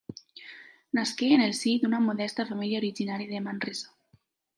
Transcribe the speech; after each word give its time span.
Nasqué 0.99 1.29
en 1.35 1.43
el 1.47 1.53
si 1.59 1.73
d'una 1.83 1.99
modesta 2.05 2.47
família 2.53 2.81
originària 2.81 3.33
de 3.35 3.43
Manresa. 3.49 3.93